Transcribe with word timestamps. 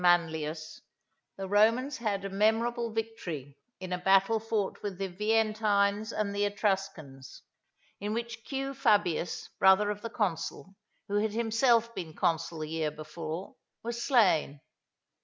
Manlius, 0.01 0.81
the 1.37 1.47
Romans 1.47 1.97
had 1.97 2.25
a 2.25 2.29
memorable 2.31 2.91
victory 2.91 3.55
in 3.79 3.93
a 3.93 3.99
battle 3.99 4.39
fought 4.39 4.81
with 4.81 4.97
the 4.97 5.07
Veientines 5.07 6.11
and 6.11 6.33
the 6.33 6.43
Etruscans, 6.43 7.43
in 7.99 8.11
which 8.11 8.43
Q. 8.43 8.73
Fabius, 8.73 9.49
brother 9.59 9.91
of 9.91 10.01
the 10.01 10.09
consul, 10.09 10.73
who 11.07 11.17
had 11.19 11.33
himself 11.33 11.93
been 11.93 12.15
consul 12.15 12.61
the 12.61 12.69
year 12.69 12.89
before, 12.89 13.53
was 13.83 14.03
slain. 14.03 14.61